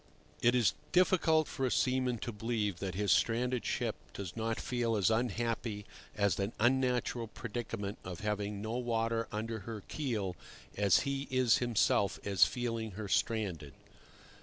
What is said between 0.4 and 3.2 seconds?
XX. IT is difficult for a seaman to believe that his